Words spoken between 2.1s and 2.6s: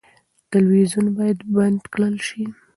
شي.